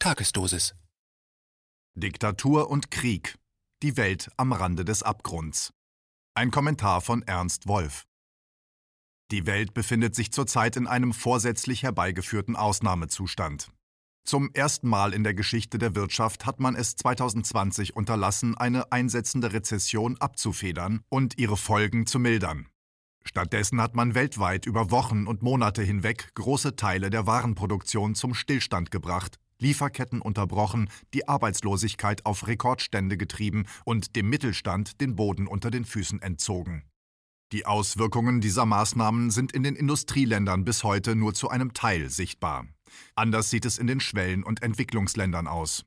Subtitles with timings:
[0.00, 0.76] Tagesdosis.
[1.96, 3.34] Diktatur und Krieg.
[3.82, 5.72] Die Welt am Rande des Abgrunds.
[6.34, 8.04] Ein Kommentar von Ernst Wolf.
[9.32, 13.72] Die Welt befindet sich zurzeit in einem vorsätzlich herbeigeführten Ausnahmezustand.
[14.24, 19.52] Zum ersten Mal in der Geschichte der Wirtschaft hat man es 2020 unterlassen, eine einsetzende
[19.52, 22.68] Rezession abzufedern und ihre Folgen zu mildern.
[23.24, 28.92] Stattdessen hat man weltweit über Wochen und Monate hinweg große Teile der Warenproduktion zum Stillstand
[28.92, 35.84] gebracht, Lieferketten unterbrochen, die Arbeitslosigkeit auf Rekordstände getrieben und dem Mittelstand den Boden unter den
[35.84, 36.84] Füßen entzogen.
[37.52, 42.66] Die Auswirkungen dieser Maßnahmen sind in den Industrieländern bis heute nur zu einem Teil sichtbar.
[43.14, 45.84] Anders sieht es in den Schwellen- und Entwicklungsländern aus.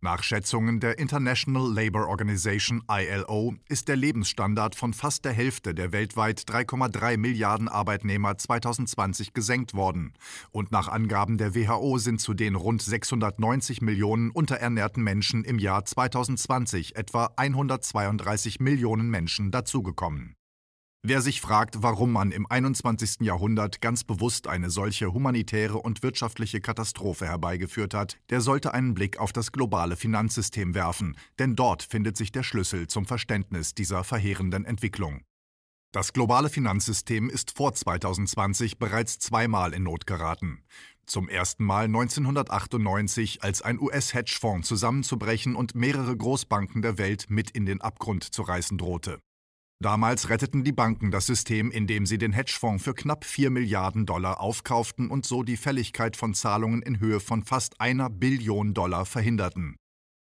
[0.00, 5.90] Nach Schätzungen der International Labour Organization ILO ist der Lebensstandard von fast der Hälfte der
[5.90, 10.12] weltweit 3,3 Milliarden Arbeitnehmer 2020 gesenkt worden.
[10.52, 15.84] Und nach Angaben der WHO sind zu den rund 690 Millionen unterernährten Menschen im Jahr
[15.84, 20.37] 2020 etwa 132 Millionen Menschen dazugekommen.
[21.04, 23.20] Wer sich fragt, warum man im 21.
[23.20, 29.18] Jahrhundert ganz bewusst eine solche humanitäre und wirtschaftliche Katastrophe herbeigeführt hat, der sollte einen Blick
[29.18, 34.64] auf das globale Finanzsystem werfen, denn dort findet sich der Schlüssel zum Verständnis dieser verheerenden
[34.64, 35.22] Entwicklung.
[35.92, 40.64] Das globale Finanzsystem ist vor 2020 bereits zweimal in Not geraten.
[41.06, 47.66] Zum ersten Mal 1998, als ein US-Hedgefonds zusammenzubrechen und mehrere Großbanken der Welt mit in
[47.66, 49.20] den Abgrund zu reißen drohte.
[49.80, 54.40] Damals retteten die Banken das System, indem sie den Hedgefonds für knapp 4 Milliarden Dollar
[54.40, 59.76] aufkauften und so die Fälligkeit von Zahlungen in Höhe von fast einer Billion Dollar verhinderten.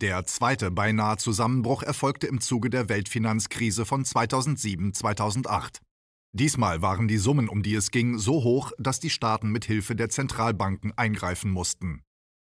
[0.00, 5.78] Der zweite beinahe Zusammenbruch erfolgte im Zuge der Weltfinanzkrise von 2007-2008.
[6.32, 9.96] Diesmal waren die Summen, um die es ging, so hoch, dass die Staaten mit Hilfe
[9.96, 12.02] der Zentralbanken eingreifen mussten.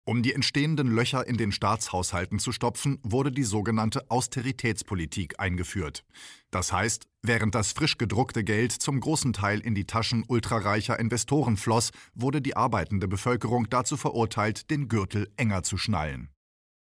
[0.08, 6.02] Um die entstehenden Löcher in den Staatshaushalten zu stopfen, wurde die sogenannte Austeritätspolitik eingeführt.
[6.50, 11.58] Das heißt, während das frisch gedruckte Geld zum großen Teil in die Taschen ultrareicher Investoren
[11.58, 16.30] floss, wurde die arbeitende Bevölkerung dazu verurteilt, den Gürtel enger zu schnallen.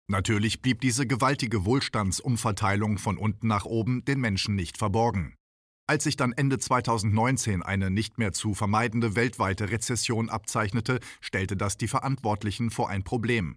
[0.08, 5.34] Natürlich blieb diese gewaltige Wohlstandsumverteilung von unten nach oben den Menschen nicht verborgen.
[5.88, 11.78] Als sich dann Ende 2019 eine nicht mehr zu vermeidende weltweite Rezession abzeichnete, stellte das
[11.78, 13.56] die Verantwortlichen vor ein Problem.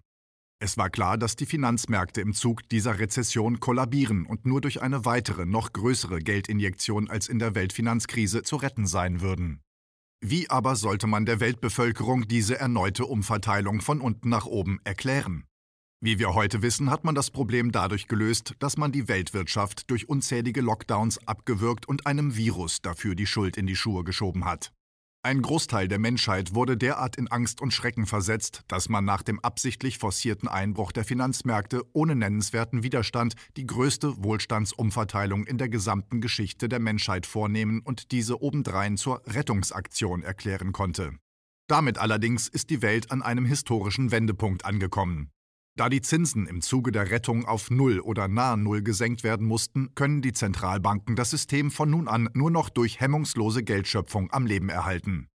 [0.61, 5.05] Es war klar, dass die Finanzmärkte im Zug dieser Rezession kollabieren und nur durch eine
[5.05, 9.61] weitere, noch größere Geldinjektion als in der Weltfinanzkrise zu retten sein würden.
[10.21, 15.45] Wie aber sollte man der Weltbevölkerung diese erneute Umverteilung von unten nach oben erklären?
[16.01, 20.07] Wie wir heute wissen, hat man das Problem dadurch gelöst, dass man die Weltwirtschaft durch
[20.07, 24.71] unzählige Lockdowns abgewürgt und einem Virus dafür die Schuld in die Schuhe geschoben hat.
[25.23, 29.41] Ein Großteil der Menschheit wurde derart in Angst und Schrecken versetzt, dass man nach dem
[29.41, 36.69] absichtlich forcierten Einbruch der Finanzmärkte ohne nennenswerten Widerstand die größte Wohlstandsumverteilung in der gesamten Geschichte
[36.69, 41.11] der Menschheit vornehmen und diese obendrein zur Rettungsaktion erklären konnte.
[41.67, 45.31] Damit allerdings ist die Welt an einem historischen Wendepunkt angekommen.
[45.79, 49.95] Da die Zinsen im Zuge der Rettung auf Null oder nahe Null gesenkt werden mussten,
[49.95, 54.67] können die Zentralbanken das System von nun an nur noch durch hemmungslose Geldschöpfung am Leben
[54.67, 55.29] erhalten.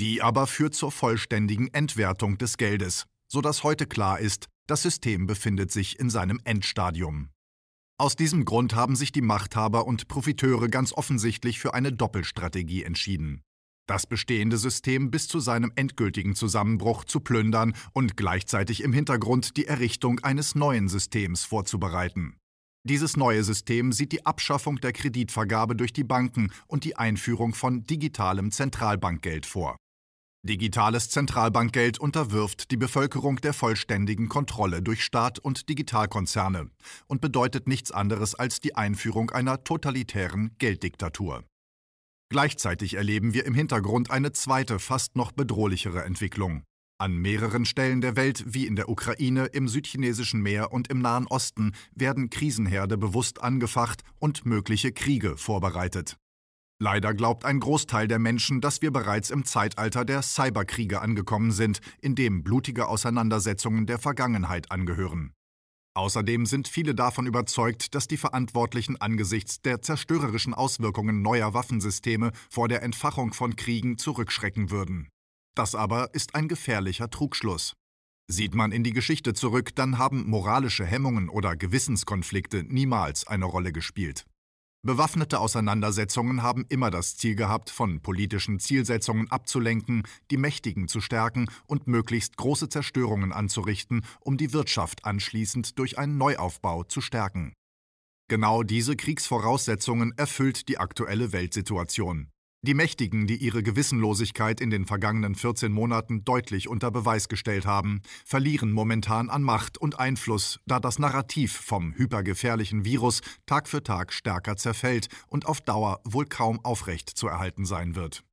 [0.00, 5.70] Die aber führt zur vollständigen Entwertung des Geldes, sodass heute klar ist, das System befindet
[5.70, 7.28] sich in seinem Endstadium.
[7.98, 13.42] Aus diesem Grund haben sich die Machthaber und Profiteure ganz offensichtlich für eine Doppelstrategie entschieden
[13.90, 19.66] das bestehende System bis zu seinem endgültigen Zusammenbruch zu plündern und gleichzeitig im Hintergrund die
[19.66, 22.36] Errichtung eines neuen Systems vorzubereiten.
[22.84, 27.82] Dieses neue System sieht die Abschaffung der Kreditvergabe durch die Banken und die Einführung von
[27.82, 29.76] digitalem Zentralbankgeld vor.
[30.46, 36.70] Digitales Zentralbankgeld unterwirft die Bevölkerung der vollständigen Kontrolle durch Staat und Digitalkonzerne
[37.08, 41.42] und bedeutet nichts anderes als die Einführung einer totalitären Gelddiktatur.
[42.30, 46.62] Gleichzeitig erleben wir im Hintergrund eine zweite, fast noch bedrohlichere Entwicklung.
[46.96, 51.26] An mehreren Stellen der Welt, wie in der Ukraine, im südchinesischen Meer und im Nahen
[51.26, 56.16] Osten, werden Krisenherde bewusst angefacht und mögliche Kriege vorbereitet.
[56.78, 61.80] Leider glaubt ein Großteil der Menschen, dass wir bereits im Zeitalter der Cyberkriege angekommen sind,
[62.00, 65.32] in dem blutige Auseinandersetzungen der Vergangenheit angehören.
[65.94, 72.68] Außerdem sind viele davon überzeugt, dass die Verantwortlichen angesichts der zerstörerischen Auswirkungen neuer Waffensysteme vor
[72.68, 75.08] der Entfachung von Kriegen zurückschrecken würden.
[75.56, 77.74] Das aber ist ein gefährlicher Trugschluss.
[78.28, 83.72] Sieht man in die Geschichte zurück, dann haben moralische Hemmungen oder Gewissenskonflikte niemals eine Rolle
[83.72, 84.24] gespielt.
[84.82, 91.50] Bewaffnete Auseinandersetzungen haben immer das Ziel gehabt, von politischen Zielsetzungen abzulenken, die Mächtigen zu stärken
[91.66, 97.52] und möglichst große Zerstörungen anzurichten, um die Wirtschaft anschließend durch einen Neuaufbau zu stärken.
[98.28, 102.30] Genau diese Kriegsvoraussetzungen erfüllt die aktuelle Weltsituation.
[102.62, 108.02] Die Mächtigen, die ihre Gewissenlosigkeit in den vergangenen 14 Monaten deutlich unter Beweis gestellt haben,
[108.26, 114.12] verlieren momentan an Macht und Einfluss, da das Narrativ vom hypergefährlichen Virus Tag für Tag
[114.12, 118.24] stärker zerfällt und auf Dauer wohl kaum aufrecht zu erhalten sein wird.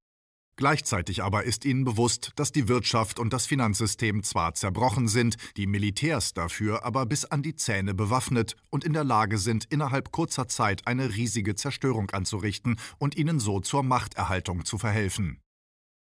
[0.58, 5.68] Gleichzeitig aber ist ihnen bewusst, dass die Wirtschaft und das Finanzsystem zwar zerbrochen sind, die
[5.68, 10.48] Militärs dafür aber bis an die Zähne bewaffnet und in der Lage sind, innerhalb kurzer
[10.48, 15.40] Zeit eine riesige Zerstörung anzurichten und ihnen so zur Machterhaltung zu verhelfen.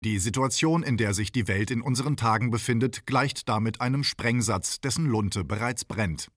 [0.02, 4.80] Die Situation, in der sich die Welt in unseren Tagen befindet, gleicht damit einem Sprengsatz,
[4.80, 6.28] dessen Lunte bereits brennt.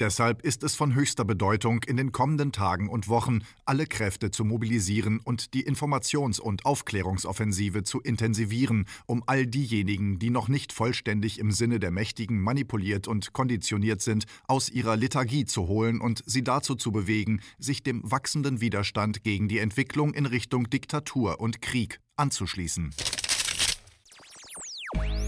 [0.00, 4.44] Deshalb ist es von höchster Bedeutung, in den kommenden Tagen und Wochen alle Kräfte zu
[4.44, 11.40] mobilisieren und die Informations- und Aufklärungsoffensive zu intensivieren, um all diejenigen, die noch nicht vollständig
[11.40, 16.44] im Sinne der Mächtigen manipuliert und konditioniert sind, aus ihrer Lethargie zu holen und sie
[16.44, 22.00] dazu zu bewegen, sich dem wachsenden Widerstand gegen die Entwicklung in Richtung Diktatur und Krieg
[22.16, 22.94] anzuschließen.